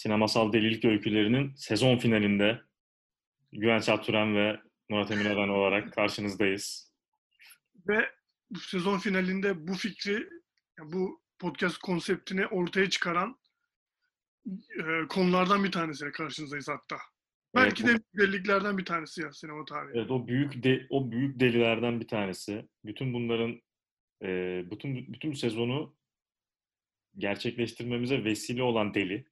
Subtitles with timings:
[0.00, 2.60] Sinemasal Delilik Öykülerinin sezon finalinde
[3.52, 6.92] Güven Çatüren ve Murat Emin Eren olarak karşınızdayız.
[7.88, 8.10] Ve
[8.60, 10.28] sezon finalinde bu fikri,
[10.82, 13.38] bu podcast konseptini ortaya çıkaran
[14.78, 16.96] e, konulardan bir tanesiyle karşınızdayız hatta.
[17.54, 19.98] Belki Evet, de deliliklerden bir tanesi ya sinema tarihi.
[19.98, 22.68] Evet, o büyük de, o büyük delilerden bir tanesi.
[22.84, 23.60] Bütün bunların
[24.22, 25.96] e, bütün bütün sezonu
[27.18, 29.29] gerçekleştirmemize vesile olan deli.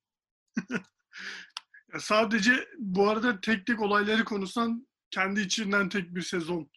[1.99, 6.71] Sadece bu arada tek tek olayları konuşsan kendi içinden tek bir sezon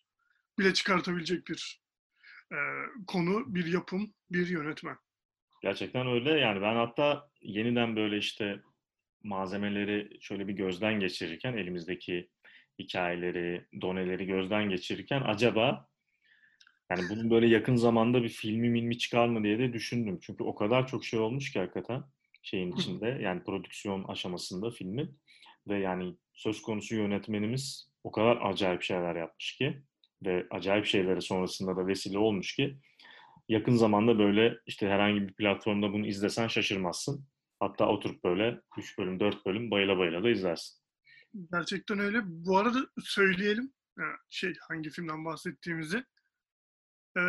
[0.60, 1.82] bile çıkartabilecek bir
[2.52, 2.58] e,
[3.08, 4.98] konu, bir yapım, bir yönetmen.
[5.62, 6.40] Gerçekten öyle.
[6.40, 8.62] Yani ben hatta yeniden böyle işte
[9.24, 12.30] malzemeleri şöyle bir gözden geçirirken elimizdeki
[12.80, 15.92] hikayeleri, doneleri gözden geçirirken acaba
[16.92, 20.20] yani bunun böyle yakın zamanda bir filmi milmi çıkar mı diye de düşündüm.
[20.22, 22.04] Çünkü o kadar çok şey olmuş ki hakikaten
[22.42, 25.20] şeyin içinde yani prodüksiyon aşamasında filmin
[25.68, 29.84] ve yani söz konusu yönetmenimiz o kadar acayip şeyler yapmış ki
[30.26, 32.78] ve acayip şeylere sonrasında da vesile olmuş ki
[33.50, 37.26] yakın zamanda böyle işte herhangi bir platformda bunu izlesen şaşırmazsın.
[37.60, 40.82] Hatta oturup böyle 3 bölüm 4 bölüm bayıla bayıla da izlersin.
[41.52, 42.20] Gerçekten öyle.
[42.24, 46.04] Bu arada söyleyelim e, şey hangi filmden bahsettiğimizi.
[47.18, 47.22] E,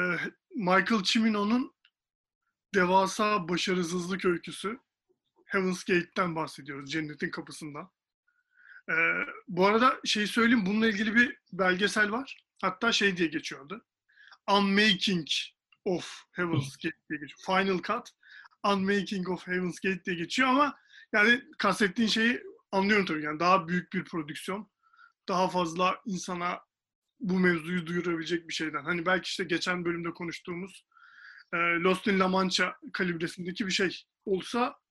[0.54, 1.74] Michael Cimino'nun
[2.74, 4.78] devasa başarısızlık öyküsü
[5.52, 6.92] Heaven's Gate'den bahsediyoruz.
[6.92, 7.90] Cennetin kapısından.
[8.90, 8.94] E,
[9.48, 12.44] bu arada şey söyleyeyim bununla ilgili bir belgesel var.
[12.62, 13.84] Hatta şey diye geçiyordu.
[14.50, 15.26] Unmaking
[15.84, 17.40] of Heaven's Gate diye geçiyor.
[17.46, 18.08] Final Cut
[18.64, 20.76] Unmaking of Heaven's Gate diye geçiyor ama
[21.12, 23.22] yani kastettiğin şeyi anlıyorum tabii.
[23.22, 24.70] Yani daha büyük bir prodüksiyon.
[25.28, 26.60] Daha fazla insana
[27.20, 28.84] bu mevzuyu duyurabilecek bir şeyden.
[28.84, 30.86] Hani belki işte geçen bölümde konuştuğumuz
[31.52, 34.81] e, Lost in La Mancha kalibresindeki bir şey olsa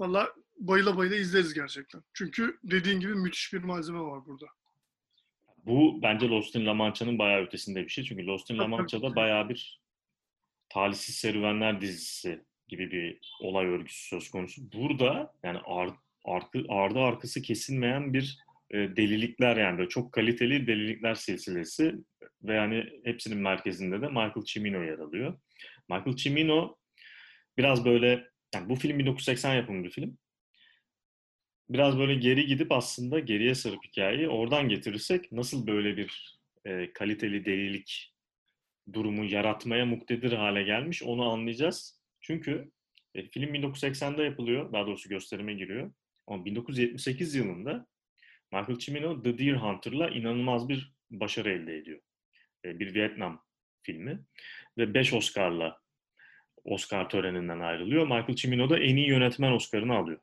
[0.00, 2.02] valla bayıla bayıla izleriz gerçekten.
[2.14, 4.46] Çünkü dediğin gibi müthiş bir malzeme var burada.
[5.66, 8.04] Bu bence Lost in La Mancha'nın bayağı ötesinde bir şey.
[8.04, 8.68] Çünkü Lost in La.
[8.68, 9.80] Mancha'da bayağı bir
[10.68, 14.62] talihsiz serüvenler dizisi gibi bir olay örgüsü söz konusu.
[14.72, 15.90] Burada yani ar,
[16.24, 18.38] arkı, ardı arkası kesilmeyen bir
[18.70, 21.94] e, delilikler yani böyle çok kaliteli delilikler silsilesi
[22.42, 25.38] ve yani hepsinin merkezinde de Michael Cimino yer alıyor.
[25.88, 26.76] Michael Cimino
[27.58, 30.18] biraz böyle yani bu film 1980 yapımı bir film.
[31.68, 37.44] Biraz böyle geri gidip aslında geriye sarıp hikayeyi oradan getirirsek nasıl böyle bir e, kaliteli
[37.44, 38.14] delilik
[38.92, 42.00] durumu yaratmaya muktedir hale gelmiş onu anlayacağız.
[42.20, 42.70] Çünkü
[43.14, 45.92] e, film 1980'de yapılıyor, daha doğrusu gösterime giriyor.
[46.26, 47.86] Ama 1978 yılında
[48.52, 52.00] Michael Cimino The Deer Hunter'la inanılmaz bir başarı elde ediyor.
[52.64, 53.42] E, bir Vietnam
[53.82, 54.24] filmi
[54.78, 55.83] ve 5 Oscar'la
[56.64, 58.02] Oscar töreninden ayrılıyor.
[58.02, 60.20] Michael Cimino da en iyi yönetmen Oscar'ını alıyor.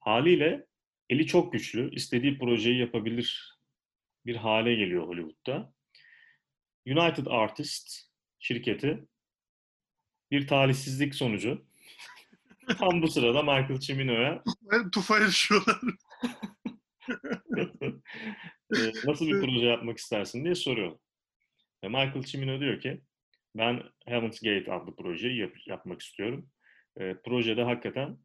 [0.00, 0.66] Haliyle
[1.08, 3.58] eli çok güçlü, istediği projeyi yapabilir
[4.26, 5.72] bir hale geliyor Hollywood'da.
[6.86, 8.02] United Artists
[8.38, 9.04] şirketi
[10.30, 11.66] bir talihsizlik sonucu
[12.78, 14.42] tam bu sırada Michael Cimino'ya
[14.92, 15.76] tufaya düşüyorlar.
[19.06, 20.98] nasıl bir proje yapmak istersin diye soruyor.
[21.84, 23.00] Ve Michael Cimino diyor ki
[23.54, 26.50] ben Heaven's Gate adlı projeyi yap- yapmak istiyorum.
[27.00, 28.18] E, projede hakikaten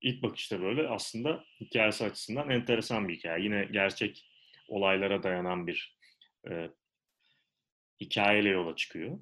[0.00, 3.44] ilk bakışta böyle aslında hikayesi açısından enteresan bir hikaye.
[3.44, 4.30] Yine gerçek
[4.68, 5.98] olaylara dayanan bir
[6.50, 6.70] e,
[8.00, 9.18] hikayeyle yola çıkıyor.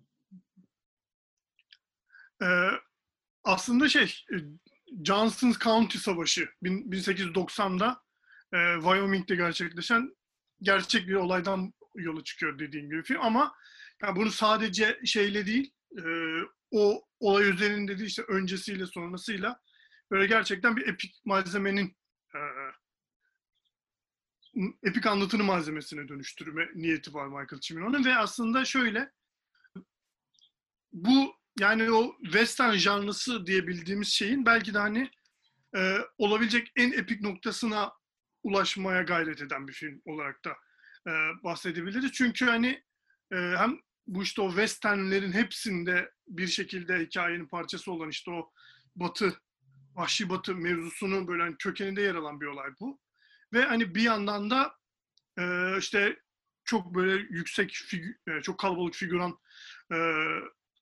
[2.43, 2.71] Ee,
[3.45, 4.37] aslında şey e,
[5.05, 8.03] Johnson's County Savaşı bin- 1890'da
[8.55, 10.17] e, Wyoming'de gerçekleşen
[10.63, 13.55] gerçek bir olaydan yola çıkıyor dediğim gibi film ama
[14.03, 16.05] yani bunu sadece şeyle değil e,
[16.71, 19.61] o olay üzerinde değil işte öncesiyle sonrasıyla
[20.11, 21.97] böyle gerçekten bir epik malzemenin
[22.35, 22.41] e,
[24.83, 29.11] epik anlatını malzemesine dönüştürme niyeti var Michael Cimino'nun ve aslında şöyle
[30.93, 35.11] bu yani o western janrısı diye bildiğimiz şeyin belki de hani
[35.77, 37.93] e, olabilecek en epik noktasına
[38.43, 40.51] ulaşmaya gayret eden bir film olarak da
[41.07, 41.13] e,
[41.45, 42.13] bahsedebiliriz.
[42.13, 42.85] Çünkü hani
[43.33, 48.53] e, hem bu işte o westernlerin hepsinde bir şekilde hikayenin parçası olan işte o
[48.97, 49.41] batı,
[49.95, 53.01] vahşi batı mevzusunun böyle hani kökeninde yer alan bir olay bu.
[53.53, 54.75] Ve hani bir yandan da
[55.39, 56.19] e, işte
[56.65, 59.39] çok böyle yüksek, figü, e, çok kalabalık figüran
[59.93, 59.97] e,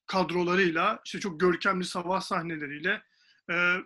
[0.07, 3.03] kadrolarıyla, işte çok görkemli savaş sahneleriyle,
[3.51, 3.77] e,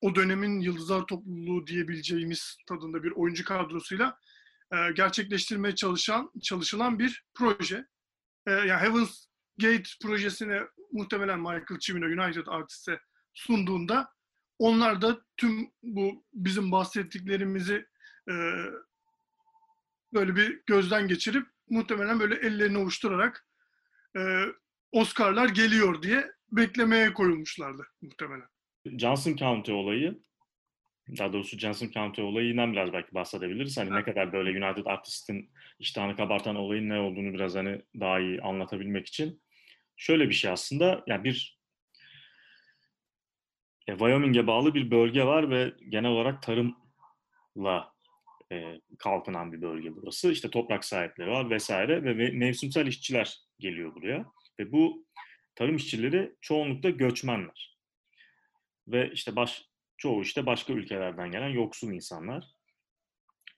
[0.00, 4.18] o dönemin yıldızlar topluluğu diyebileceğimiz tadında bir oyuncu kadrosuyla
[4.72, 7.86] e, gerçekleştirmeye çalışan çalışılan bir proje.
[8.46, 9.26] E, yani Heaven's
[9.58, 13.00] Gate projesine muhtemelen Michael Cimino United Artists'e
[13.34, 14.08] sunduğunda
[14.58, 17.86] onlar da tüm bu bizim bahsettiklerimizi
[18.30, 18.34] e,
[20.12, 23.46] böyle bir gözden geçirip muhtemelen böyle ellerini ovuşturarak
[24.16, 24.44] e,
[24.92, 28.48] Oscar'lar geliyor diye beklemeye koyulmuşlardı muhtemelen.
[28.86, 30.22] Johnson County olayı,
[31.18, 33.78] daha doğrusu Johnson County olayından biraz belki bahsedebiliriz.
[33.78, 38.40] Hani ne kadar böyle United Artist'in iştahını kabartan olayın ne olduğunu biraz hani daha iyi
[38.40, 39.42] anlatabilmek için.
[39.96, 41.60] Şöyle bir şey aslında, yani bir
[43.88, 47.92] e, Wyoming'e bağlı bir bölge var ve genel olarak tarımla
[48.52, 50.32] e, kalkınan bir bölge burası.
[50.32, 54.26] İşte toprak sahipleri var vesaire ve mevsimsel işçiler geliyor buraya.
[54.60, 55.06] Ve bu
[55.54, 57.78] tarım işçileri çoğunlukla göçmenler.
[58.88, 59.69] Ve işte baş,
[60.00, 62.44] çoğu işte başka ülkelerden gelen yoksul insanlar.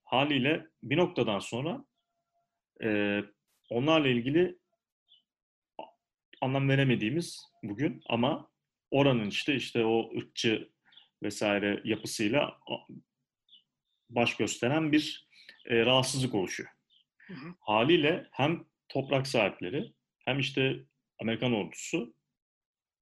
[0.05, 1.85] Haliyle bir noktadan sonra
[2.85, 3.21] e,
[3.71, 4.59] onlarla ilgili
[6.41, 8.51] anlam veremediğimiz bugün ama
[8.91, 10.71] oranın işte işte o ırkçı
[11.23, 12.59] vesaire yapısıyla
[14.11, 15.29] baş gösteren bir
[15.67, 16.71] e, rahatsızlık oluşuyor.
[17.19, 17.55] Hı hı.
[17.61, 19.93] Haliyle hem toprak sahipleri
[20.25, 20.85] hem işte
[21.21, 22.15] Amerikan ordusu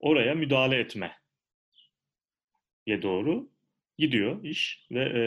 [0.01, 1.21] oraya müdahale etme
[3.03, 3.51] doğru
[3.99, 5.23] gidiyor iş ve e,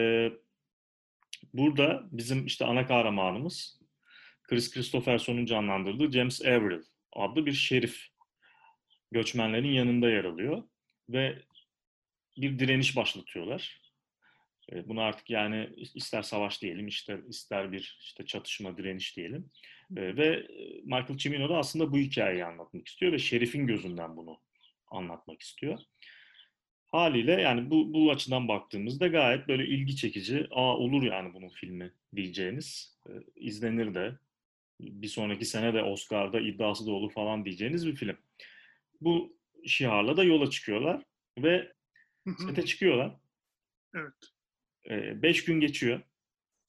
[1.54, 3.80] burada bizim işte ana kahramanımız
[4.42, 6.82] Chris Christopherson'un canlandırdığı James Averill
[7.12, 8.06] adlı bir şerif
[9.12, 10.62] göçmenlerin yanında yer alıyor
[11.08, 11.42] ve
[12.36, 13.82] bir direniş başlatıyorlar.
[14.72, 19.50] E, bunu artık yani ister savaş diyelim, ister ister bir işte çatışma, direniş diyelim.
[19.96, 20.46] E, ve
[20.84, 24.40] Michael Cimino da aslında bu hikayeyi anlatmak istiyor ve Şerif'in gözünden bunu
[24.90, 25.78] anlatmak istiyor.
[26.94, 31.92] Haliyle yani bu, bu açıdan baktığımızda gayet böyle ilgi çekici, aa olur yani bunun filmi
[32.16, 34.18] diyeceğiniz, e, izlenir de,
[34.80, 38.16] bir sonraki sene de Oscar'da iddiası da olur falan diyeceğiniz bir film.
[39.00, 39.36] Bu
[39.66, 41.02] şiarla da yola çıkıyorlar
[41.38, 41.72] ve
[42.46, 43.16] sete çıkıyorlar.
[43.94, 44.14] Evet.
[44.90, 46.00] E, beş gün geçiyor.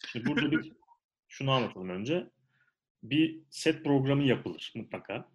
[0.08, 0.72] Şimdi burada bir
[1.28, 2.28] şunu anlatalım önce.
[3.04, 5.30] Bir set programı yapılır mutlaka.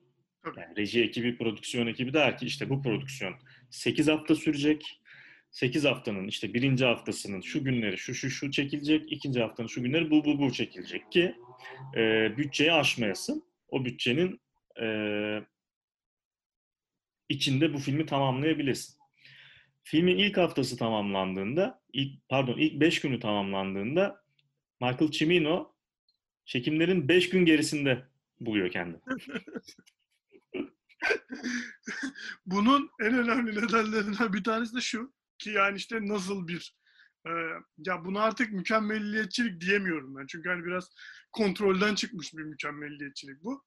[0.46, 3.34] Yani reji ekibi, prodüksiyon ekibi der ki işte bu prodüksiyon
[3.70, 5.00] 8 hafta sürecek.
[5.50, 9.12] 8 haftanın işte birinci haftasının şu günleri şu şu şu çekilecek.
[9.12, 11.34] ikinci haftanın şu günleri bu bu bu çekilecek ki
[11.96, 13.44] e, bütçeyi aşmayasın.
[13.68, 14.40] O bütçenin
[14.80, 14.86] e,
[17.28, 19.00] içinde bu filmi tamamlayabilesin.
[19.82, 24.24] Filmin ilk haftası tamamlandığında, ilk, pardon ilk 5 günü tamamlandığında
[24.80, 25.72] Michael Cimino
[26.44, 28.02] çekimlerin 5 gün gerisinde
[28.40, 29.00] buluyor kendini.
[32.46, 36.76] Bunun en önemli nedenlerinden bir tanesi de şu ki yani işte nasıl bir
[37.26, 37.30] e,
[37.78, 40.26] ya bunu artık mükemmelliyetçilik diyemiyorum ben.
[40.26, 40.94] Çünkü hani biraz
[41.32, 43.64] kontrolden çıkmış bir mükemmelliyetçilik bu.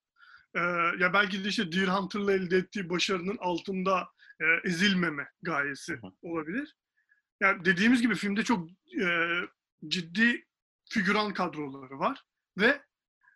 [0.55, 0.59] E,
[0.99, 4.07] ya belki de işte Deer Hunter'la elde ettiği başarının altında
[4.41, 6.75] e, ezilmeme gayesi olabilir.
[7.41, 8.69] Yani dediğimiz gibi filmde çok
[9.01, 9.39] e,
[9.87, 10.45] ciddi
[10.89, 12.23] figüran kadroları var
[12.57, 12.81] ve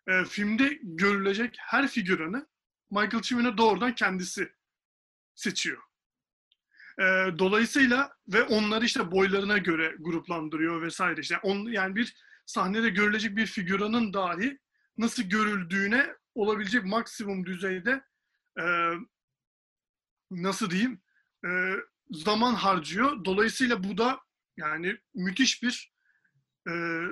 [0.08, 2.46] e, filmde görülecek her figüranı
[2.90, 4.52] Michael Cimino doğrudan kendisi
[5.34, 5.82] seçiyor.
[6.98, 7.04] E,
[7.38, 11.20] dolayısıyla ve onları işte boylarına göre gruplandırıyor vesaire.
[11.20, 12.14] İşte on, yani bir
[12.46, 14.58] sahnede görülecek bir figüranın dahi
[14.98, 18.02] nasıl görüldüğüne olabilecek maksimum düzeyde
[18.60, 18.64] e,
[20.30, 21.02] nasıl diyeyim
[21.44, 21.48] e,
[22.10, 23.24] zaman harcıyor.
[23.24, 24.20] Dolayısıyla bu da
[24.56, 25.92] yani müthiş bir
[26.68, 27.02] e,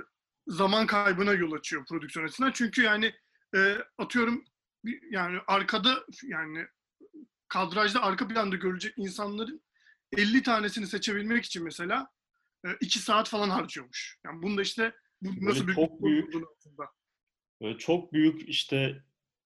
[0.47, 2.53] zaman kaybına yol açıyor prodüksiyon açısından.
[2.53, 3.15] Çünkü yani
[3.57, 4.45] e, atıyorum
[5.11, 6.67] yani arkada yani
[7.49, 9.63] kadrajda arka planda görülecek insanların
[10.17, 12.09] 50 tanesini seçebilmek için mesela
[12.81, 14.19] 2 saat falan harcıyormuş.
[14.25, 16.35] Yani bunda işte bu nasıl böyle çok büyük,
[17.63, 19.03] Böyle çok büyük işte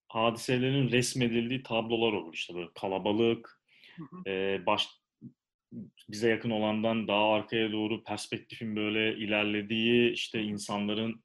[0.07, 3.61] hadiselerin resmedildiği tablolar olur işte böyle kalabalık,
[4.27, 4.87] e, baş,
[6.09, 11.23] bize yakın olandan daha arkaya doğru perspektifin böyle ilerlediği, işte insanların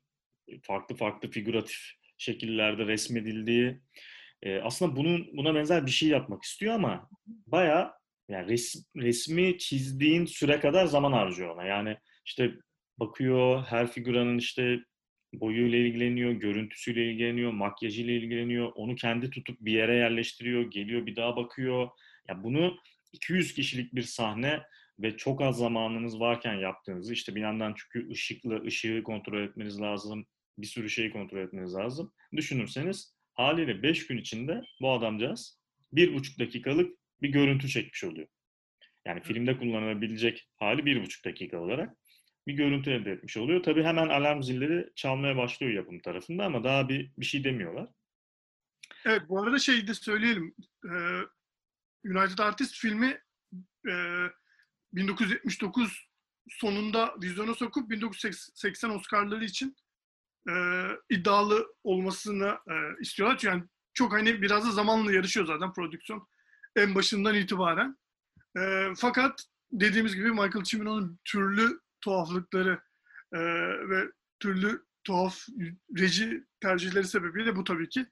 [0.62, 3.80] farklı farklı figüratif şekillerde resmedildiği,
[4.42, 7.92] e, aslında bunun buna benzer bir şey yapmak istiyor ama bayağı
[8.28, 11.64] yani res, resmi çizdiğin süre kadar zaman harcıyor ona.
[11.64, 12.52] Yani işte
[12.99, 14.78] bakıyor her figüranın işte
[15.35, 18.73] boyuyla ilgileniyor, görüntüsüyle ilgileniyor, makyajıyla ilgileniyor.
[18.75, 21.88] Onu kendi tutup bir yere yerleştiriyor, geliyor bir daha bakıyor.
[22.28, 22.76] Ya bunu
[23.12, 24.62] 200 kişilik bir sahne
[24.99, 30.26] ve çok az zamanınız varken yaptığınızı işte bir yandan çünkü ışıklı ışığı kontrol etmeniz lazım.
[30.58, 32.12] Bir sürü şeyi kontrol etmeniz lazım.
[32.36, 35.60] Düşünürseniz haliyle 5 gün içinde bu adamcağız
[35.92, 38.28] bir buçuk dakikalık bir görüntü çekmiş oluyor.
[39.04, 41.96] Yani filmde kullanılabilecek hali bir buçuk dakika olarak
[42.46, 43.62] bir görüntü elde etmiş oluyor.
[43.62, 47.88] Tabii hemen alarm zilleri çalmaya başlıyor yapım tarafında ama daha bir, bir şey demiyorlar.
[49.04, 50.54] Evet bu arada şey de söyleyelim.
[50.84, 51.20] Ee,
[52.04, 53.20] United Artist filmi
[53.88, 53.94] e,
[54.92, 56.08] 1979
[56.48, 59.76] sonunda vizyona sokup 1980 Oscar'ları için
[60.48, 60.54] e,
[61.10, 63.38] iddialı olmasını e, istiyorlar.
[63.38, 66.28] Çünkü yani çok hani biraz da zamanla yarışıyor zaten prodüksiyon
[66.76, 67.96] en başından itibaren.
[68.58, 72.80] E, fakat dediğimiz gibi Michael Cimino'nun türlü tuhaflıkları
[73.32, 73.38] e,
[73.88, 74.04] ve
[74.40, 75.38] türlü tuhaf
[75.98, 78.06] reji tercihleri sebebiyle bu tabii ki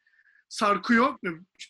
[0.49, 1.19] sarkıyor.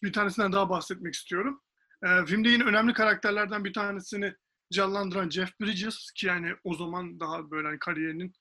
[0.03, 1.61] Bir tanesinden daha bahsetmek istiyorum.
[2.03, 4.35] E, filmde yine önemli karakterlerden bir tanesini
[4.73, 8.35] canlandıran Jeff Bridges ki yani o zaman daha böyle hani kariyerinin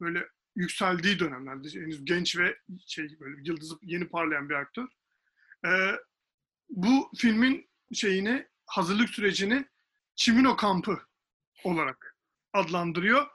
[0.00, 4.88] böyle yükseldiği dönemlerde henüz genç ve şey böyle yıldızı yeni parlayan bir aktör.
[5.66, 5.96] Ee,
[6.68, 9.64] bu filmin şeyini hazırlık sürecini
[10.16, 11.00] Çimino kampı
[11.64, 12.16] olarak
[12.52, 13.26] adlandırıyor.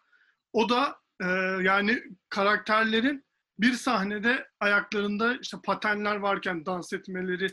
[0.53, 1.25] O da e,
[1.63, 3.25] yani karakterlerin
[3.59, 7.47] bir sahnede ayaklarında işte patenler varken dans etmeleri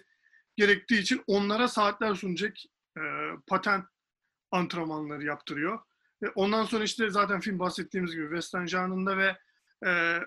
[0.57, 2.57] gerektiği için onlara saatler sunacak
[2.99, 3.03] e,
[3.47, 3.85] paten
[4.51, 5.79] antrenmanları yaptırıyor.
[6.23, 9.37] Ve ondan sonra işte zaten film bahsettiğimiz gibi Western janrında ve
[9.87, 10.21] e,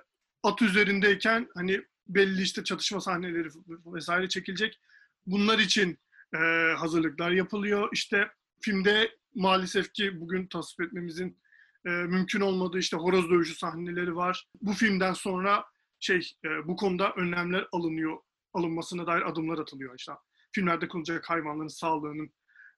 [0.43, 3.47] at üzerindeyken hani belli işte çatışma sahneleri
[3.85, 4.79] vesaire çekilecek.
[5.25, 5.99] Bunlar için
[6.35, 6.37] e,
[6.77, 7.89] hazırlıklar yapılıyor.
[7.93, 11.37] İşte filmde maalesef ki bugün tasvip etmemizin
[11.85, 14.47] e, mümkün olmadığı işte horoz dövüşü sahneleri var.
[14.61, 15.65] Bu filmden sonra
[15.99, 18.17] şey e, bu konuda önlemler alınıyor,
[18.53, 20.11] alınmasına dair adımlar atılıyor işte.
[20.51, 22.33] Filmlerde kullanılacak hayvanların sağlığının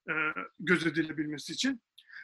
[0.08, 0.14] e,
[0.60, 1.82] gözetilebilmesi için.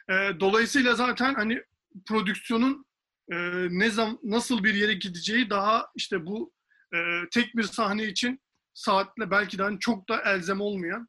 [0.09, 1.63] E, dolayısıyla zaten hani
[2.07, 2.85] prodüksiyonun
[3.31, 3.35] e,
[3.69, 6.53] ne zam nasıl bir yere gideceği daha işte bu
[6.93, 6.97] e,
[7.31, 8.41] tek bir sahne için
[8.73, 11.07] saatle belki de hani çok da elzem olmayan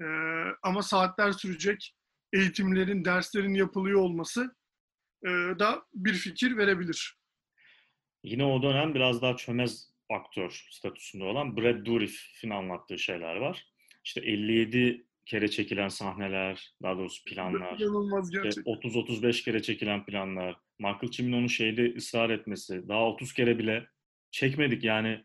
[0.00, 0.06] e,
[0.62, 1.94] ama saatler sürecek
[2.32, 4.56] eğitimlerin, derslerin yapılıyor olması
[5.24, 7.16] e, da bir fikir verebilir.
[8.24, 13.66] Yine o dönem biraz daha çömez aktör statüsünde olan Brad Dourif'in anlattığı şeyler var.
[14.04, 21.46] İşte 57 kere çekilen sahneler, daha doğrusu planlar, işte 30-35 kere çekilen planlar, Michael Cimino'nun
[21.46, 23.86] şeyde ısrar etmesi, daha 30 kere bile
[24.30, 25.24] çekmedik yani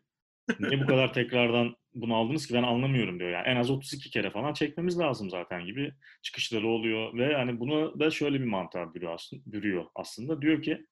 [0.59, 3.29] niye bu kadar tekrardan bunu aldınız ki ben anlamıyorum diyor.
[3.29, 7.99] Yani en az 32 kere falan çekmemiz lazım zaten gibi çıkışları oluyor ve yani bunu
[7.99, 9.41] da şöyle bir mantığa bürüyor aslında.
[9.45, 10.41] Bürüyor aslında.
[10.41, 10.85] Diyor ki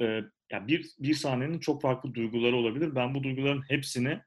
[0.00, 0.04] e,
[0.52, 2.94] ya bir, bir sahnenin çok farklı duyguları olabilir.
[2.94, 4.20] Ben bu duyguların hepsini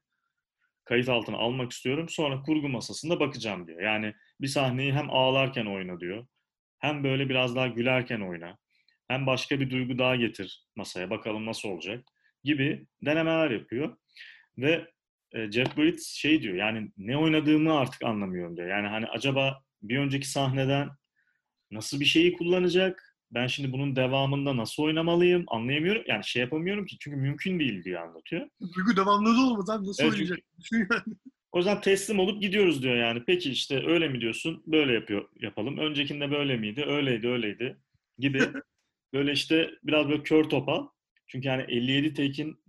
[0.84, 2.08] kayıt altına almak istiyorum.
[2.08, 3.80] Sonra kurgu masasında bakacağım diyor.
[3.80, 6.26] Yani bir sahneyi hem ağlarken oyna diyor.
[6.78, 8.58] Hem böyle biraz daha gülerken oyna.
[9.10, 12.04] Hem başka bir duygu daha getir masaya bakalım nasıl olacak
[12.44, 13.96] gibi denemeler yapıyor.
[14.58, 14.90] Ve
[15.32, 18.68] e, Jeff Bridges şey diyor yani ne oynadığımı artık anlamıyorum diyor.
[18.68, 20.88] Yani hani acaba bir önceki sahneden
[21.70, 23.16] nasıl bir şeyi kullanacak?
[23.30, 26.02] Ben şimdi bunun devamında nasıl oynamalıyım anlayamıyorum.
[26.06, 28.48] Yani şey yapamıyorum ki çünkü mümkün değil diye anlatıyor.
[28.76, 30.38] Duygu devamlılığı olmaz abi nasıl evet, oynayacak?
[31.52, 33.22] o yüzden teslim olup gidiyoruz diyor yani.
[33.26, 34.62] Peki işte öyle mi diyorsun?
[34.66, 35.78] Böyle yapıyor yapalım.
[35.78, 36.84] Öncekinde böyle miydi?
[36.86, 37.76] Öyleydi, öyleydi
[38.18, 38.40] gibi.
[39.12, 40.88] Böyle işte biraz böyle kör topal.
[41.26, 42.64] Çünkü yani 57 take'in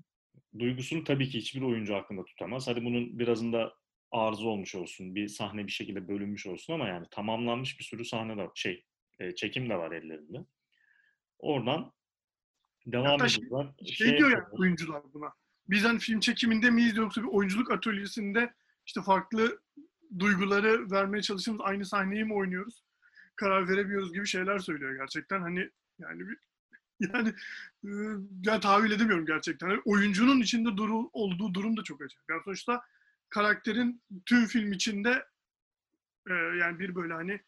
[0.60, 2.68] duygusunu tabii ki hiçbir oyuncu hakkında tutamaz.
[2.68, 3.74] Hadi bunun birazında
[4.12, 8.38] arıza olmuş olsun, bir sahne bir şekilde bölünmüş olsun ama yani tamamlanmış bir sürü sahne
[8.38, 8.86] de şey
[9.20, 10.46] e, çekim de var ellerinde.
[11.40, 11.94] Oradan
[12.86, 13.74] devam Hatta şey, ediyorlar.
[13.86, 15.34] Şey, şey diyor ya oyuncular buna.
[15.70, 18.54] Biz hani film çekiminde miyiz yoksa bir oyunculuk atölyesinde
[18.86, 19.62] işte farklı
[20.20, 22.84] duyguları vermeye çalıştığımız aynı sahneyi mi oynuyoruz?
[23.36, 25.42] Karar veremiyoruz gibi şeyler söylüyor gerçekten.
[25.42, 25.70] Hani
[26.02, 26.38] yani bir
[27.14, 27.34] yani
[28.46, 29.70] ya tahvil edemiyorum gerçekten.
[29.70, 32.30] Yani oyuncunun içinde duru, olduğu durum da çok acayip.
[32.30, 32.82] Yani sonuçta
[33.30, 35.26] karakterin tüm film içinde
[36.30, 37.42] e, yani bir böyle hani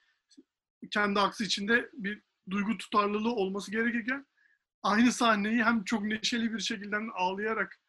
[0.91, 4.25] kendi aksi içinde bir duygu tutarlılığı olması gerekirken
[4.83, 7.79] aynı sahneyi hem çok neşeli bir şekilde ağlayarak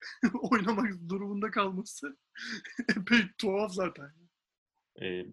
[0.34, 2.16] oynamak durumunda kalması
[2.96, 4.12] epey tuhaf zaten.
[5.02, 5.26] Ee,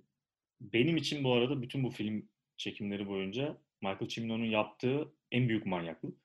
[0.62, 6.18] benim için bu arada bütün bu film çekimleri boyunca Michael Cimino'nun yaptığı en büyük manyaklık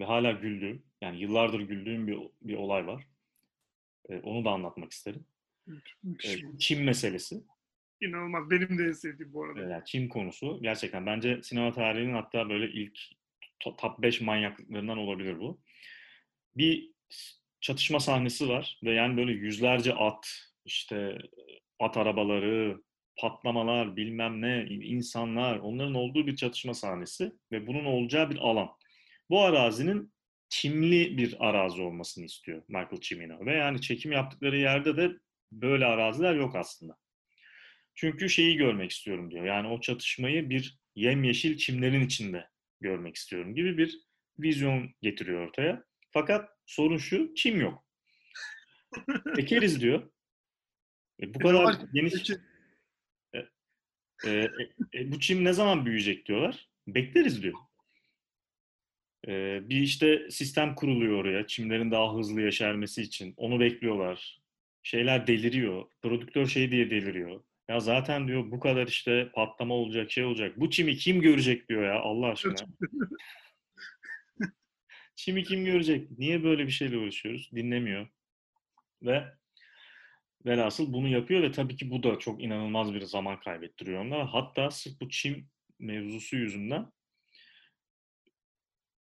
[0.00, 3.06] ve hala güldüğüm, yani yıllardır güldüğüm bir, bir olay var.
[4.08, 5.26] Ee, onu da anlatmak isterim.
[6.24, 7.42] Ee, Çin meselesi.
[8.00, 8.50] İnanılmaz.
[8.50, 9.60] Benim de en sevdiğim bu arada.
[9.60, 12.98] Yani Çin konusu gerçekten bence sinema tarihinin hatta böyle ilk
[13.60, 15.60] top 5 manyaklıklarından olabilir bu.
[16.56, 16.90] Bir
[17.60, 20.26] çatışma sahnesi var ve yani böyle yüzlerce at,
[20.64, 21.18] işte
[21.78, 22.82] at arabaları,
[23.20, 28.68] patlamalar, bilmem ne, insanlar, onların olduğu bir çatışma sahnesi ve bunun olacağı bir alan.
[29.30, 30.12] Bu arazinin
[30.48, 33.46] çimli bir arazi olmasını istiyor Michael Cimino.
[33.46, 35.10] Ve yani çekim yaptıkları yerde de
[35.52, 36.96] böyle araziler yok aslında.
[37.94, 39.44] Çünkü şeyi görmek istiyorum diyor.
[39.44, 42.48] Yani o çatışmayı bir yemyeşil çimlerin içinde
[42.80, 44.00] görmek istiyorum gibi bir
[44.38, 45.84] vizyon getiriyor ortaya.
[46.10, 47.84] Fakat sorun şu, çim yok.
[49.38, 50.10] Ekeriz diyor.
[51.22, 52.30] E bu kadar geniş...
[54.24, 54.48] E, e,
[54.94, 56.68] e, bu çim ne zaman büyüyecek diyorlar.
[56.86, 57.58] Bekleriz diyor.
[59.28, 61.46] E, bir işte sistem kuruluyor oraya.
[61.46, 63.34] Çimlerin daha hızlı yaşarması için.
[63.36, 64.40] Onu bekliyorlar.
[64.82, 65.84] Şeyler deliriyor.
[66.02, 67.42] Prodüktör şey diye deliriyor.
[67.68, 70.60] Ya zaten diyor bu kadar işte patlama olacak, şey olacak.
[70.60, 72.54] Bu çimi kim görecek diyor ya Allah aşkına.
[75.14, 76.18] çimi kim görecek?
[76.18, 77.50] Niye böyle bir şeyle uğraşıyoruz?
[77.54, 78.08] Dinlemiyor.
[79.02, 79.24] Ve
[80.46, 84.34] velhasıl bunu yapıyor ve tabii ki bu da çok inanılmaz bir zaman kaybettiriyor onlara.
[84.34, 86.92] Hatta sırf bu çim mevzusu yüzünden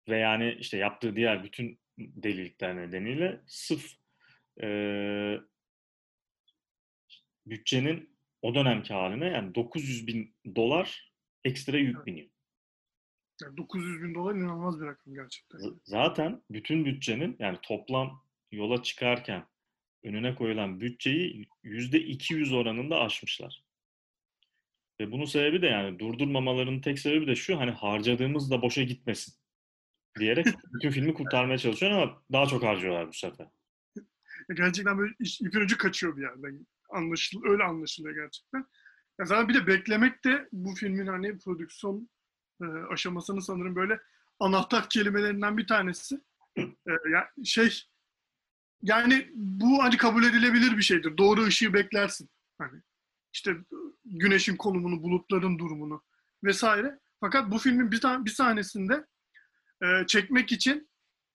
[0.09, 3.91] ve yani işte yaptığı diğer bütün delilikler nedeniyle sırf
[4.63, 4.67] e,
[7.45, 11.13] bütçenin o dönemki haline yani 900 bin dolar
[11.43, 12.29] ekstra yük biniyor.
[13.41, 15.57] Yani 900 bin dolar inanılmaz bir rakam gerçekten.
[15.59, 19.45] Z- Zaten bütün bütçenin yani toplam yola çıkarken
[20.05, 23.63] önüne koyulan bütçeyi yüzde 200 oranında aşmışlar.
[24.99, 29.33] Ve bunun sebebi de yani durdurmamalarının tek sebebi de şu hani harcadığımız da boşa gitmesin
[30.19, 33.47] diyerek bütün filmi kurtarmaya çalışıyor ama daha çok harcıyorlar bu sefer.
[34.53, 36.67] Gerçekten böyle ipin ucu kaçıyor bir yerden.
[36.89, 38.65] Anlaşıl, öyle anlaşılıyor gerçekten.
[39.19, 42.09] Ya zaten bir de beklemek de bu filmin hani prodüksiyon
[42.61, 43.99] e, aşamasının sanırım böyle
[44.39, 46.21] anahtar kelimelerinden bir tanesi.
[46.57, 47.69] E, ya şey
[48.85, 51.17] yani bu hani kabul edilebilir bir şeydir.
[51.17, 52.29] Doğru ışığı beklersin.
[52.57, 52.81] Hani
[53.33, 53.55] işte
[54.05, 56.03] güneşin konumunu, bulutların durumunu
[56.43, 56.99] vesaire.
[57.19, 59.05] Fakat bu filmin bir, bir sahnesinde
[59.83, 60.89] e, çekmek için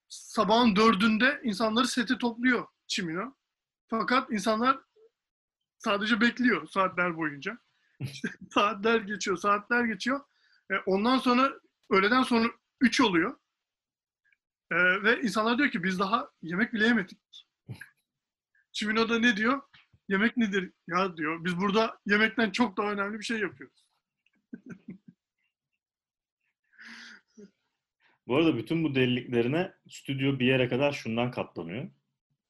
[0.09, 3.35] sabahın dördünde insanları sete topluyor Çimino.
[3.87, 4.79] Fakat insanlar
[5.77, 7.57] sadece bekliyor saatler boyunca.
[8.53, 10.21] Saatler geçiyor, saatler geçiyor.
[10.71, 11.51] E, ondan sonra
[11.89, 12.47] öğleden sonra
[12.81, 13.37] 3 oluyor.
[14.71, 17.47] E, ve insanlar diyor ki biz daha yemek bile yemedik.
[18.71, 19.61] Çimino da ne diyor?
[20.09, 21.45] Yemek nedir ya diyor.
[21.45, 23.85] Biz burada yemekten çok daha önemli bir şey yapıyoruz.
[28.27, 31.89] Bu arada bütün bu deliliklerine stüdyo bir yere kadar şundan katlanıyor.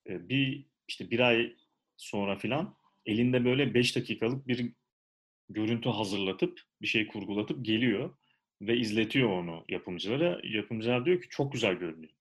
[0.08, 1.56] Ee, bir işte bir ay
[1.98, 4.72] sonra filan elinde böyle 5 dakikalık bir
[5.50, 8.16] görüntü hazırlatıp bir şey kurgulatıp geliyor
[8.62, 10.42] ve izletiyor onu yapımcılara.
[10.44, 12.14] Yapımcılar diyor ki çok güzel görünüyor.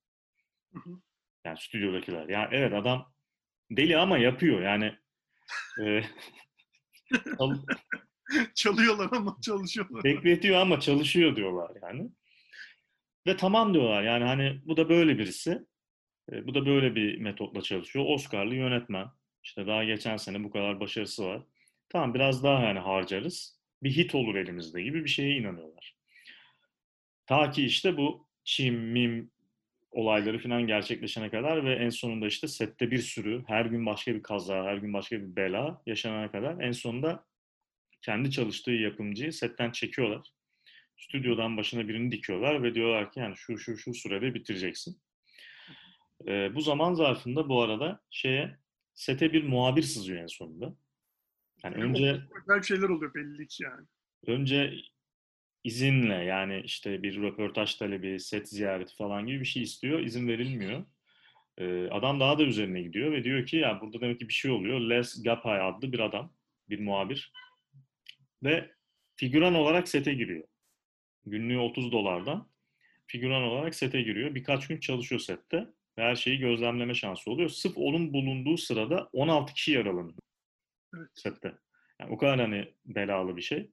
[1.44, 2.28] Yani stüdyodakiler.
[2.28, 3.12] Yani evet adam
[3.70, 4.62] deli ama yapıyor.
[4.62, 4.94] Yani
[5.82, 6.02] e,
[8.54, 10.04] Çalıyorlar ama çalışıyorlar.
[10.04, 12.10] bekletiyor ama çalışıyor diyorlar yani.
[13.26, 15.62] Ve tamam diyorlar yani hani bu da böyle birisi.
[16.32, 18.04] E, bu da böyle bir metotla çalışıyor.
[18.08, 19.08] Oscar'lı yönetmen.
[19.44, 21.42] İşte daha geçen sene bu kadar başarısı var.
[21.88, 23.60] Tamam biraz daha yani harcarız.
[23.82, 25.96] Bir hit olur elimizde gibi bir şeye inanıyorlar.
[27.26, 29.30] Ta ki işte bu çim, mim
[29.90, 34.22] olayları falan gerçekleşene kadar ve en sonunda işte sette bir sürü her gün başka bir
[34.22, 37.24] kaza, her gün başka bir bela yaşanana kadar en sonunda
[38.02, 40.32] kendi çalıştığı yapımcıyı setten çekiyorlar.
[40.96, 45.00] Stüdyodan başına birini dikiyorlar ve diyorlar ki yani şu şu şu sürede bitireceksin.
[46.28, 48.56] Ee, bu zaman zarfında bu arada şeye
[48.94, 50.74] sete bir muhabir sızıyor en sonunda.
[51.64, 53.86] Yani önce Güzel şeyler oluyor belli ki yani.
[54.26, 54.74] önce
[55.64, 60.00] izinle yani işte bir röportaj talebi, set ziyareti falan gibi bir şey istiyor.
[60.00, 60.84] İzin verilmiyor.
[61.58, 64.50] Ee, adam daha da üzerine gidiyor ve diyor ki ya burada demek ki bir şey
[64.50, 64.80] oluyor.
[64.80, 66.32] Les Gapay adlı bir adam,
[66.68, 67.32] bir muhabir
[68.42, 68.70] ve
[69.16, 70.44] figüran olarak sete giriyor.
[71.26, 72.50] Günlüğü 30 dolardan
[73.06, 74.34] figüran olarak sete giriyor.
[74.34, 75.56] Birkaç gün çalışıyor sette
[75.98, 77.48] ve her şeyi gözlemleme şansı oluyor.
[77.48, 80.18] Sırf onun bulunduğu sırada 16 kişi yaralanıyor
[80.96, 81.08] Evet.
[81.14, 81.52] sette.
[82.00, 83.70] Yani o kadar hani belalı bir şey.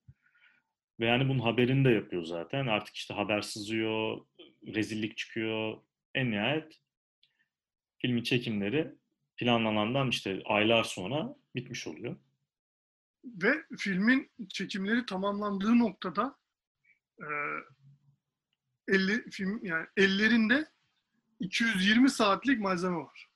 [0.99, 2.67] Ve yani bunun haberini de yapıyor zaten.
[2.67, 4.25] Artık işte haber sızıyor,
[4.67, 5.77] rezillik çıkıyor.
[6.15, 6.79] En nihayet
[7.97, 8.95] filmin çekimleri
[9.37, 12.15] planlanandan işte aylar sonra bitmiş oluyor.
[13.23, 16.35] Ve filmin çekimleri tamamlandığı noktada
[17.19, 17.27] e,
[18.87, 20.67] 50 film yani ellerinde
[21.39, 23.29] 220 saatlik malzeme var.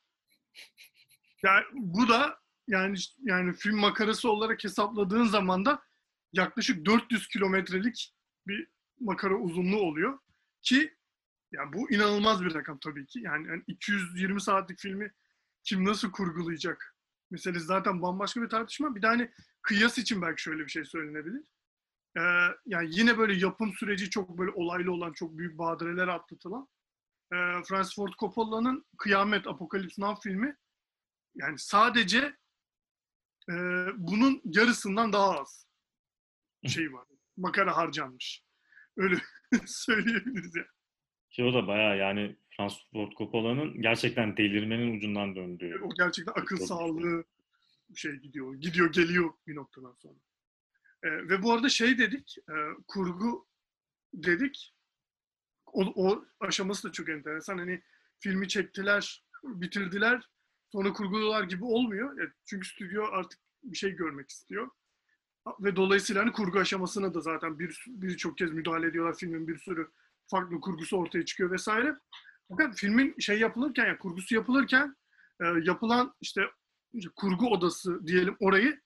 [1.44, 5.84] Yani bu da yani yani film makarası olarak hesapladığın zaman da
[6.34, 8.14] yaklaşık 400 kilometrelik
[8.48, 8.68] bir
[9.00, 10.20] makara uzunluğu oluyor
[10.62, 10.96] ki
[11.52, 13.20] yani bu inanılmaz bir rakam tabii ki.
[13.20, 15.14] Yani, yani 220 saatlik filmi
[15.64, 16.96] kim nasıl kurgulayacak?
[17.32, 18.96] Meselesi zaten bambaşka bir tartışma.
[18.96, 21.44] Bir de hani kıyas için belki şöyle bir şey söylenebilir.
[22.18, 22.22] Ee,
[22.66, 26.68] yani yine böyle yapım süreci çok böyle olaylı olan, çok büyük badireler atlatılan
[27.34, 30.58] e, Francis Ford Coppola'nın Kıyamet, Apokalips Now filmi
[31.36, 32.38] yani sadece
[33.50, 33.54] e,
[33.98, 35.68] bunun yarısından daha az
[36.68, 37.08] şey var.
[37.38, 38.44] Makara harcanmış.
[38.98, 39.16] Öyle
[39.66, 40.66] söyleyebiliriz ya.
[41.30, 45.80] Ki o da bayağı yani Francis Ford Coppola'nın gerçekten delirmenin ucundan döndüğü.
[45.84, 47.24] O gerçekten akıl sağlığı
[47.96, 48.56] şey gidiyor.
[48.56, 50.20] Gidiyor geliyor bir noktadan sonra.
[51.04, 52.56] E, ve bu arada şey dedik, e,
[52.88, 53.48] kurgu
[54.14, 54.76] dedik.
[55.66, 57.58] O, o aşaması da çok enteresan.
[57.58, 57.82] Hani
[58.20, 60.30] filmi çektiler, bitirdiler.
[60.72, 62.22] Sonra kurgulular gibi olmuyor.
[62.22, 64.70] E, çünkü stüdyo artık bir şey görmek istiyor.
[65.60, 69.18] Ve dolayısıyla hani kurgu aşamasına da zaten bir birçok kez müdahale ediyorlar.
[69.18, 69.92] Filmin bir sürü
[70.28, 71.96] farklı kurgusu ortaya çıkıyor vesaire.
[72.50, 74.96] Fakat filmin şey yapılırken, yani kurgusu yapılırken
[75.42, 76.42] e, yapılan işte,
[77.16, 78.82] kurgu odası diyelim orayı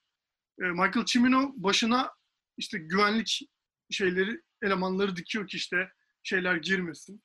[0.59, 2.11] e, Michael Cimino başına
[2.57, 3.39] işte güvenlik
[3.91, 5.91] şeyleri elemanları dikiyor ki işte
[6.23, 7.23] şeyler girmesin.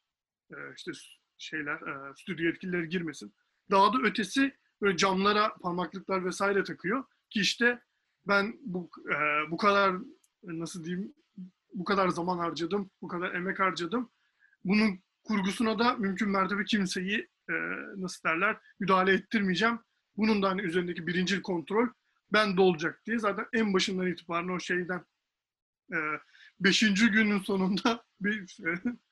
[0.51, 0.91] E, işte
[1.39, 3.35] şeyler e, stüdyo yetkilileri girmesin.
[3.71, 7.83] Daha da ötesi böyle camlara parmaklıklar vesaire takıyor ki işte
[8.29, 9.97] ben bu e, bu kadar
[10.43, 11.15] nasıl diyeyim
[11.75, 14.11] bu kadar zaman harcadım, bu kadar emek harcadım.
[14.65, 17.55] Bunun kurgusuna da mümkün mertebe kimseyi e,
[17.97, 19.79] nasıl derler müdahale ettirmeyeceğim.
[20.17, 21.89] Bunun da hani üzerindeki birincil kontrol
[22.33, 25.05] ben de olacak diye zaten en başından itibaren o şeyden
[25.93, 25.99] e,
[26.61, 28.57] beşinci günün sonunda bir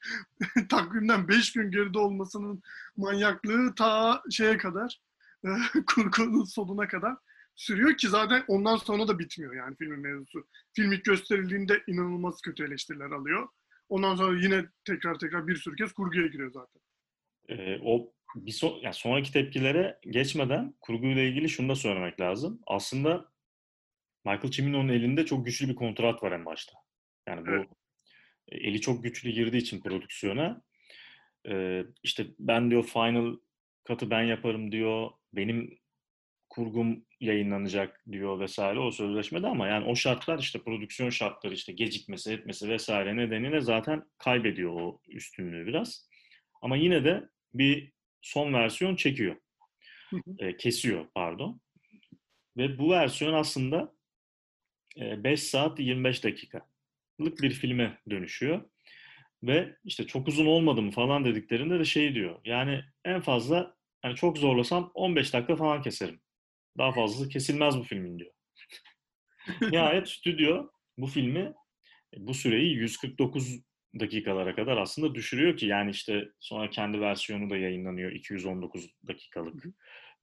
[0.69, 2.63] takvimden beş gün geride olmasının
[2.97, 5.01] manyaklığı ta şeye kadar
[5.45, 5.49] e,
[5.87, 7.17] kurgunun sonuna kadar
[7.59, 10.47] sürüyor ki zaten ondan sonra da bitmiyor yani filmin mevzusu.
[10.77, 13.49] Film ilk gösterildiğinde inanılmaz kötü eleştiriler alıyor.
[13.89, 16.83] Ondan sonra yine tekrar tekrar bir sürü kez kurguya giriyor zaten.
[17.49, 22.61] Ee, o bir so yani sonraki tepkilere geçmeden kurguyla ilgili şunu da söylemek lazım.
[22.67, 23.33] Aslında
[24.25, 26.73] Michael Cimino'nun elinde çok güçlü bir kontrat var en başta.
[27.29, 27.69] Yani bu evet.
[28.49, 30.63] eli çok güçlü girdiği için prodüksiyona
[31.49, 33.37] e, işte ben diyor final
[33.85, 35.11] katı ben yaparım diyor.
[35.33, 35.79] Benim
[36.59, 42.33] kurgum yayınlanacak diyor vesaire o sözleşmede ama yani o şartlar işte prodüksiyon şartları işte gecikmesi
[42.33, 46.09] etmesi vesaire nedeniyle zaten kaybediyor o üstünlüğü biraz.
[46.63, 47.93] Ama yine de bir
[48.23, 49.37] son versiyon çekiyor.
[50.39, 51.61] e, kesiyor pardon.
[52.57, 53.95] Ve bu versiyon aslında
[55.01, 58.61] e, 5 saat 25 dakikalık bir filme dönüşüyor.
[59.43, 62.41] Ve işte çok uzun olmadı mı falan dediklerinde de şey diyor.
[62.45, 66.21] Yani en fazla yani çok zorlasam 15 dakika falan keserim.
[66.79, 68.33] Daha fazlası kesilmez bu filmin diyor.
[69.61, 71.55] Nihayet stüdyo bu filmi
[72.17, 73.61] bu süreyi 149
[74.01, 79.65] dakikalara kadar aslında düşürüyor ki yani işte sonra kendi versiyonu da yayınlanıyor 219 dakikalık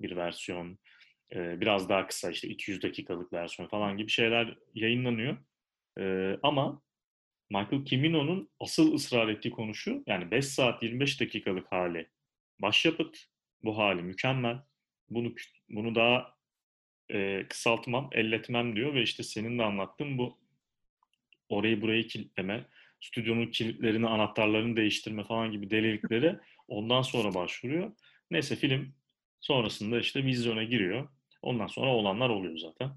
[0.01, 0.79] bir versiyon
[1.31, 5.37] biraz daha kısa işte 200 dakikalık versiyon falan gibi şeyler yayınlanıyor.
[6.43, 6.81] Ama
[7.49, 12.09] Michael Cimino'nun asıl ısrar ettiği konu şu yani 5 saat 25 dakikalık hali
[12.61, 13.17] başyapıt.
[13.63, 14.57] Bu hali mükemmel.
[15.09, 15.35] Bunu
[15.69, 16.34] bunu daha
[17.09, 20.37] e, kısaltmam, elletmem diyor ve işte senin de anlattığın bu
[21.49, 22.65] orayı burayı kilitleme,
[23.01, 27.91] stüdyonun kilitlerini, anahtarlarını değiştirme falan gibi delilikleri ondan sonra başvuruyor.
[28.31, 28.93] Neyse film
[29.39, 31.09] sonrasında işte vizyona giriyor.
[31.41, 32.91] Ondan sonra olanlar oluyor zaten.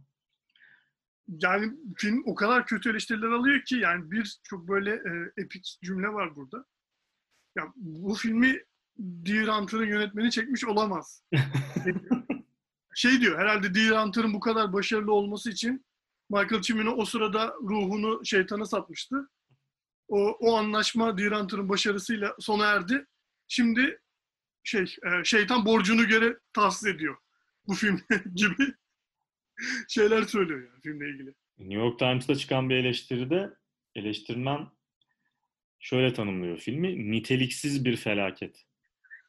[1.29, 6.09] Yani film o kadar kötü eleştiriler alıyor ki yani bir çok böyle e, epik cümle
[6.09, 6.65] var burada.
[7.57, 8.63] Ya bu filmi
[8.99, 11.25] Deer Hunter'ın yönetmeni çekmiş olamaz.
[12.99, 15.87] şey diyor herhalde Deer Hunter'ın bu kadar başarılı olması için
[16.31, 19.31] Michael Cimino o sırada ruhunu şeytana satmıştı.
[20.09, 23.07] O, o anlaşma Deer Hunter'ın başarısıyla sona erdi.
[23.49, 24.01] Şimdi
[24.65, 27.17] şey e, şeytan borcunu göre tahsis ediyor
[27.67, 28.01] bu film
[28.35, 28.75] gibi
[29.89, 31.35] şeyler söylüyor yani filmle ilgili.
[31.59, 33.51] New York Times'ta çıkan bir eleştiride
[33.95, 34.69] eleştirmen
[35.81, 37.11] şöyle tanımlıyor filmi.
[37.11, 38.68] Niteliksiz bir felaket.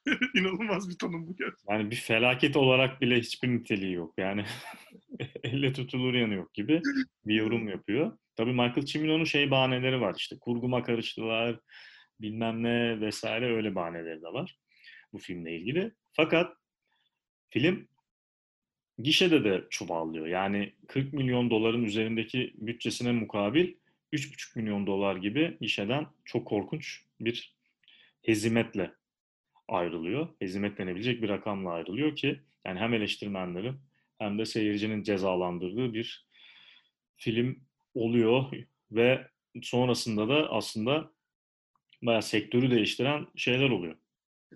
[0.36, 1.74] İnanılmaz bir tanım bu gerçekten.
[1.74, 4.14] Yani bir felaket olarak bile hiçbir niteliği yok.
[4.18, 4.46] Yani
[5.44, 6.82] elle tutulur yanı yok gibi
[7.26, 8.18] bir yorum yapıyor.
[8.36, 11.60] Tabii Michael Cimino'nun şey bahaneleri var işte kurguma karıştılar
[12.22, 14.58] bilmem ne vesaire öyle bahaneleri de var
[15.14, 15.92] bu filmle ilgili.
[16.12, 16.58] Fakat
[17.50, 17.88] film
[18.98, 20.28] gişede de çuvallıyor.
[20.28, 23.74] Yani 40 milyon doların üzerindeki bütçesine mukabil
[24.14, 27.56] 3,5 milyon dolar gibi gişeden çok korkunç bir
[28.22, 28.92] hezimetle
[29.70, 30.28] ayrılıyor.
[30.40, 33.76] Hezimet denebilecek bir rakamla ayrılıyor ki yani hem eleştirmenlerin
[34.20, 36.28] hem de seyircinin cezalandırdığı bir
[37.18, 37.60] film
[37.94, 38.52] oluyor
[38.92, 39.28] ve
[39.62, 41.12] sonrasında da aslında
[42.02, 43.96] bayağı sektörü değiştiren şeyler oluyor.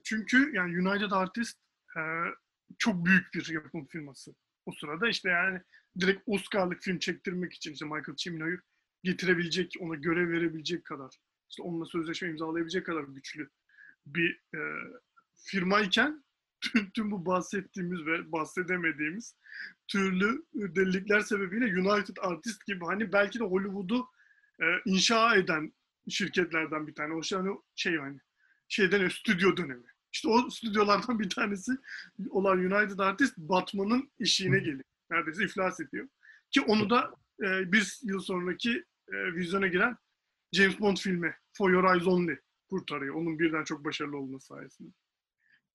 [0.03, 1.61] Çünkü yani United Artists
[1.97, 2.01] e,
[2.77, 4.35] çok büyük bir yapım firması.
[4.65, 5.61] O sırada işte yani
[5.99, 8.57] direkt Oscar'lık film çektirmek için işte Michael Cimino'yu
[9.03, 11.15] getirebilecek, ona görev verebilecek kadar,
[11.49, 13.49] işte onunla sözleşme imzalayabilecek kadar güçlü
[14.05, 14.59] bir e,
[15.35, 16.23] firmayken
[16.61, 19.35] tüm, tüm bu bahsettiğimiz ve bahsedemediğimiz
[19.87, 24.07] türlü delilikler sebebiyle United Artist gibi hani belki de Hollywood'u
[24.61, 25.73] e, inşa eden
[26.09, 27.13] şirketlerden bir tane.
[27.13, 28.19] O şey, hani şey hani
[28.67, 29.85] şeyden stüdyo dönemi.
[30.13, 31.71] İşte o stüdyolardan bir tanesi
[32.29, 34.83] olan United Artist Batman'ın işine geliyor.
[35.11, 36.07] Neredeyse iflas ediyor.
[36.51, 37.13] Ki onu da
[37.43, 39.97] e, bir yıl sonraki e, vizyona giren
[40.53, 42.39] James Bond filmi For Your Eyes Only
[42.73, 43.15] kurtarıyor.
[43.15, 44.89] Onun birden çok başarılı olması sayesinde.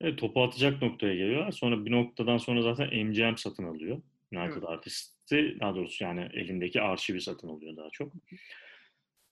[0.00, 1.52] Evet, topu atacak noktaya geliyor.
[1.52, 4.02] Sonra bir noktadan sonra zaten MGM satın alıyor.
[4.32, 4.68] United Evet.
[4.68, 8.12] Artists'i daha doğrusu yani elindeki arşivi satın alıyor daha çok.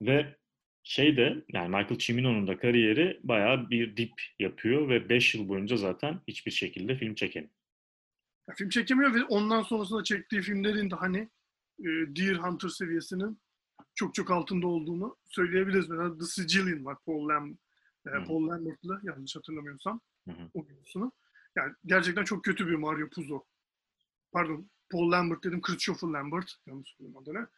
[0.03, 0.37] Ve
[0.83, 5.77] şey de yani Michael Cimino'nun da kariyeri bayağı bir dip yapıyor ve 5 yıl boyunca
[5.77, 7.55] zaten hiçbir şekilde film çekemiyor.
[8.49, 11.19] Ya, film çekemiyor ve ondan sonrasında çektiği filmlerin de hani
[11.79, 13.39] e, Deer Hunter seviyesinin
[13.97, 15.89] çok çok altında olduğunu söyleyebiliriz.
[15.89, 17.51] Mesela The Sicilian var Paul, Lam,
[18.07, 18.25] e, Hı.
[18.25, 20.51] Paul Lambert'lı yanlış hatırlamıyorsam hı.
[20.55, 21.13] oyuncusunu.
[21.57, 23.45] Yani gerçekten çok kötü bir Mario Puzo.
[24.33, 26.53] Pardon Paul Lambert dedim Christopher Lambert.
[26.67, 27.49] Yanlış söyledim adını.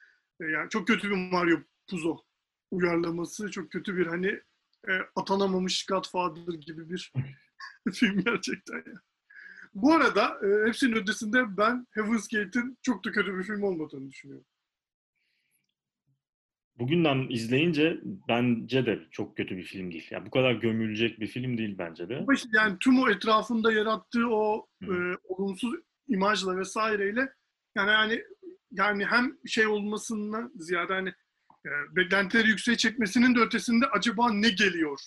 [0.40, 1.59] E, yani çok kötü bir Mario
[1.90, 2.16] Puzo
[2.70, 3.51] uyarlaması.
[3.51, 4.40] Çok kötü bir hani
[4.88, 7.12] e, atanamamış Godfather gibi bir
[7.92, 9.01] film gerçekten ya.
[9.74, 14.46] Bu arada e, hepsinin ötesinde ben Heaven's Gate'in çok da kötü bir film olmadığını düşünüyorum.
[16.79, 20.09] Bugünden izleyince bence de çok kötü bir film değil.
[20.11, 22.27] Yani bu kadar gömülecek bir film değil bence de.
[22.53, 24.95] Yani tüm o etrafında yarattığı o Hı.
[24.95, 25.75] e, olumsuz
[26.09, 27.33] imajla vesaireyle
[27.77, 28.23] yani yani
[28.71, 31.09] yani hem şey olmasından ziyade hani
[31.67, 35.01] e, beklentileri yükseğe çekmesinin de ötesinde acaba ne geliyor?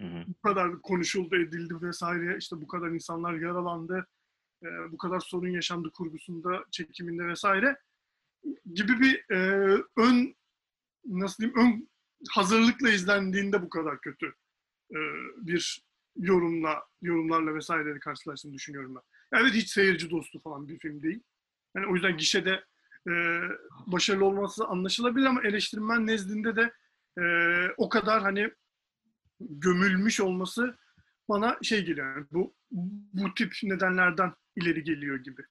[0.00, 0.24] Hı hı.
[0.28, 2.36] Bu kadar konuşuldu, edildi vesaire.
[2.38, 4.06] işte bu kadar insanlar yaralandı.
[4.62, 7.76] e, bu kadar sorun yaşandı kurgusunda, çekiminde vesaire
[8.74, 9.38] gibi bir e,
[9.96, 10.35] ön
[11.08, 11.88] nasıl diyeyim ön
[12.30, 14.26] hazırlıkla izlendiğinde bu kadar kötü
[14.90, 14.98] e,
[15.36, 19.02] bir yorumla yorumlarla vesaireyle karşılaştığını düşünüyorum ben.
[19.32, 21.22] Yani evet hiç seyirci dostu falan bir film değil.
[21.76, 22.64] Yani o yüzden gişede
[23.08, 23.12] e,
[23.86, 26.72] başarılı olması anlaşılabilir ama eleştirmen nezdinde de
[27.18, 27.24] e,
[27.76, 28.50] o kadar hani
[29.40, 30.78] gömülmüş olması
[31.28, 32.16] bana şey geliyor.
[32.16, 32.54] Yani bu
[33.12, 35.42] bu tip nedenlerden ileri geliyor gibi.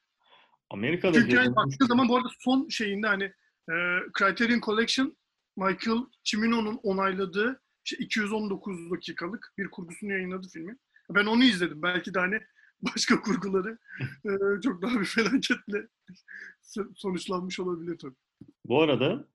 [0.70, 3.24] Amerika'da Çünkü yani baktığı zaman bu arada son şeyinde hani
[3.70, 3.74] e,
[4.20, 5.18] Criterion Collection
[5.56, 10.78] Michael Cimino'nun onayladığı işte 219 dakikalık bir kurgusunu yayınladı filmi.
[11.10, 11.82] Ben onu izledim.
[11.82, 12.40] Belki de hani
[12.82, 13.78] başka kurguları
[14.26, 15.88] e, çok daha bir felaketle
[16.64, 18.16] so- sonuçlanmış olabilir tabii.
[18.66, 19.28] Bu arada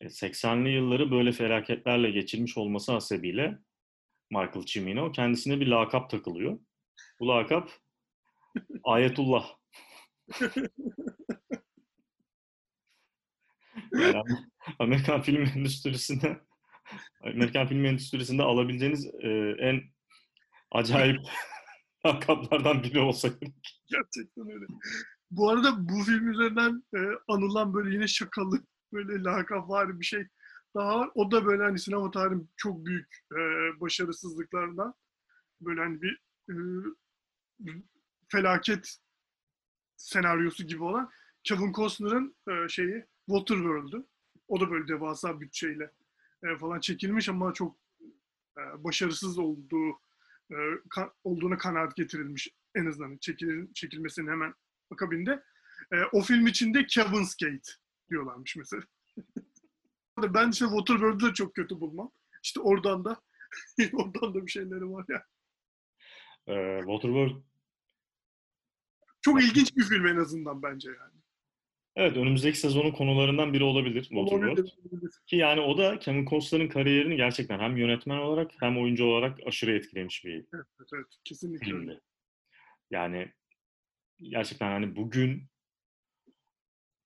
[0.00, 3.58] e, 80'li yılları böyle felaketlerle geçirmiş olması hasebiyle
[4.30, 6.58] Michael Cimino kendisine bir lakap takılıyor.
[7.20, 7.70] Bu lakap
[8.84, 9.46] Ayetullah.
[13.92, 14.22] Yani
[14.78, 16.40] Amerikan film endüstrisinde
[17.24, 19.28] Amerikan film endüstrisinde alabileceğiniz e,
[19.58, 19.80] en
[20.70, 21.20] acayip
[22.06, 23.28] lakaplardan biri olsa.
[23.86, 24.66] Gerçekten öyle.
[25.30, 30.26] Bu arada bu film üzerinden e, anılan böyle yine şakalı böyle lakap var bir şey
[30.76, 31.10] daha var.
[31.14, 33.38] O da böyle hani sinema tarihinin çok büyük e,
[33.80, 34.94] başarısızlıklarından
[35.60, 36.54] böyle hani bir e,
[38.28, 38.98] felaket
[39.96, 41.10] senaryosu gibi olan
[41.44, 44.08] Kevin Costner'ın e, şeyi Waterworld'u.
[44.48, 45.90] O da böyle devasa bütçeyle
[46.44, 47.76] e, falan çekilmiş ama çok
[48.58, 49.90] e, başarısız olduğu
[50.50, 50.54] e,
[50.90, 54.54] ka- olduğuna kanaat getirilmiş en azından çekil, çekilmesinin hemen
[54.90, 55.44] akabinde.
[55.92, 57.72] E, o film içinde Kevin's Gate
[58.10, 58.82] diyorlarmış mesela.
[60.22, 62.10] ben işte Waterworld'u da çok kötü bulmam.
[62.42, 63.22] İşte oradan da
[63.92, 65.24] oradan da bir şeyleri var ya.
[66.46, 67.42] E, Waterworld
[69.20, 71.17] Çok ilginç bir film en azından bence yani.
[71.98, 74.68] Evet önümüzdeki sezonun konularından biri olabilir Waterworld.
[75.26, 79.72] Ki yani o da Kevin Costner'ın kariyerini gerçekten hem yönetmen olarak hem oyuncu olarak aşırı
[79.72, 82.00] etkilemiş bir Evet, evet, kesinlikle filmdi.
[82.90, 83.32] Yani
[84.18, 85.42] gerçekten hani bugün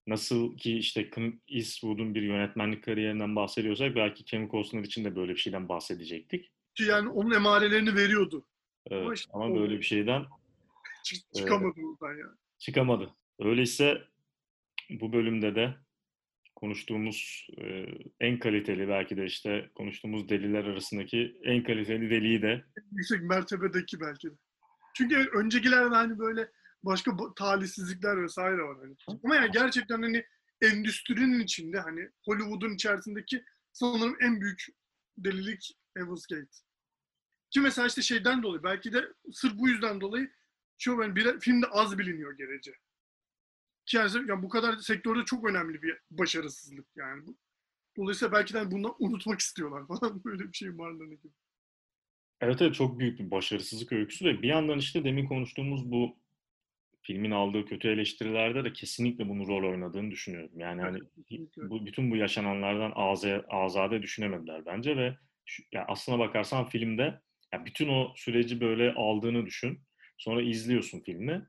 [0.07, 5.33] nasıl ki işte Clint Eastwood'un bir yönetmenlik kariyerinden bahsediyorsak belki Kevin Costner için de böyle
[5.33, 6.53] bir şeyden bahsedecektik.
[6.75, 8.47] Ki yani onun emarelerini veriyordu.
[8.91, 10.25] Evet, Ama işte ama böyle bir şeyden
[11.05, 12.37] Çık- çıkamadı buradan yani.
[12.59, 13.15] çıkamadı.
[13.39, 14.03] Öyleyse
[15.01, 15.75] bu bölümde de
[16.57, 17.87] konuştuğumuz e,
[18.21, 24.31] en kaliteli belki de işte konuştuğumuz deliler arasındaki en kaliteli deliyi de yüksek mertebedeki belki
[24.31, 24.35] de.
[24.97, 26.49] Çünkü öncekilerde hani böyle
[26.83, 29.19] başka ba- talihsizlikler vesaire var hani.
[29.25, 30.25] Ama yani gerçekten hani
[30.63, 34.67] endüstrinin içinde hani Hollywood'un içerisindeki sanırım en büyük
[35.19, 36.51] delilik Heaven's Gate.
[37.51, 40.31] Ki mesela işte şeyden dolayı belki de sırf bu yüzden dolayı
[40.79, 42.73] şu yani bir filmde az biliniyor gerece.
[43.95, 47.27] Yani, yani bu kadar sektörde çok önemli bir başarısızlık yani.
[47.27, 47.37] bu.
[47.97, 51.33] Dolayısıyla belki de hani bundan unutmak istiyorlar falan böyle bir şey varlığını gibi.
[52.41, 56.17] Evet evet çok büyük bir başarısızlık öyküsü ve bir yandan işte demin konuştuğumuz bu
[57.03, 60.51] filmin aldığı kötü eleştirilerde de kesinlikle bunun rol oynadığını düşünüyorum.
[60.57, 60.99] Yani hani
[61.57, 67.21] bu bütün bu yaşananlardan aza, azade düşünemediler bence ve şu, ya aslına bakarsan filmde
[67.53, 69.81] ya bütün o süreci böyle aldığını düşün.
[70.19, 71.47] Sonra izliyorsun filmi.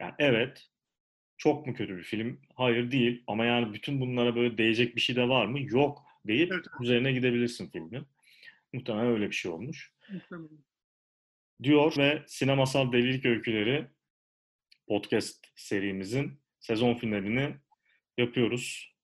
[0.00, 0.66] Yani evet
[1.38, 2.40] Çok mu kötü bir film?
[2.54, 3.24] Hayır değil.
[3.26, 5.58] Ama yani bütün bunlara böyle değecek bir şey de var mı?
[5.60, 6.66] Yok deyip Evet.
[6.80, 8.06] üzerine gidebilirsin filmin.
[8.72, 9.92] Muhtemelen öyle bir şey olmuş.
[10.12, 10.58] Muhtemelen.
[11.62, 13.86] Diyor ve Sinemasal Delilik Öyküleri
[14.88, 17.54] podcast serimizin sezon finalini
[18.18, 18.94] yapıyoruz.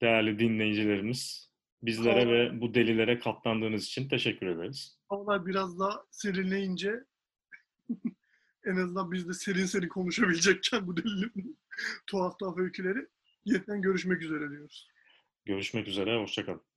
[0.00, 1.50] Değerli dinleyicilerimiz,
[1.82, 2.34] bizlere Tamam.
[2.34, 4.98] ve bu delilere katlandığınız için teşekkür ederiz.
[5.08, 6.94] Havalar biraz daha serinleyince
[8.68, 11.58] en azından biz de serin serin konuşabilecekken bu delilin
[12.06, 13.06] tuhaf tuhaf öyküleri
[13.44, 14.88] yeniden görüşmek üzere diyoruz.
[15.44, 16.67] Görüşmek üzere, hoşçakalın.